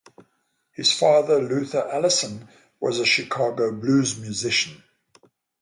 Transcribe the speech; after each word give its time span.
His 0.71 0.91
father, 0.91 1.39
Luther 1.39 1.87
Allison, 1.87 2.47
was 2.79 2.97
a 2.99 3.05
Chicago 3.05 3.71
blues 3.71 4.19
musician. 4.19 4.83